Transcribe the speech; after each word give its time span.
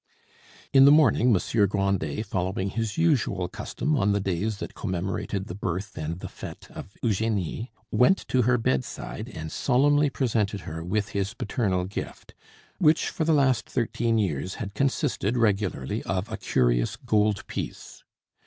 In 0.73 0.85
the 0.85 0.91
morning 0.91 1.31
Monsieur 1.31 1.67
Grandet, 1.67 2.25
following 2.25 2.71
his 2.71 2.97
usual 2.97 3.47
custom 3.47 3.95
on 3.95 4.13
the 4.13 4.19
days 4.19 4.57
that 4.57 4.73
commemorated 4.73 5.45
the 5.45 5.53
birth 5.53 5.95
and 5.95 6.21
the 6.21 6.27
fete 6.27 6.71
of 6.71 6.97
Eugenie, 7.03 7.69
went 7.91 8.27
to 8.29 8.41
her 8.41 8.57
bedside 8.57 9.29
and 9.29 9.51
solemnly 9.51 10.09
presented 10.09 10.61
her 10.61 10.83
with 10.83 11.09
his 11.09 11.35
paternal 11.35 11.85
gift, 11.85 12.33
which 12.79 13.09
for 13.09 13.25
the 13.25 13.31
last 13.33 13.69
thirteen 13.69 14.17
years 14.17 14.55
had 14.55 14.73
consisted 14.73 15.37
regularly 15.37 16.01
of 16.01 16.31
a 16.31 16.37
curious 16.37 16.95
gold 16.95 17.45
piece. 17.45 18.03